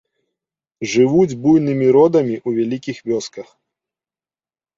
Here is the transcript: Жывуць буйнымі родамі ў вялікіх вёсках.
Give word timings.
Жывуць 0.93 1.37
буйнымі 1.43 1.87
родамі 1.99 2.33
ў 2.47 2.59
вялікіх 2.61 2.97
вёсках. 3.11 3.47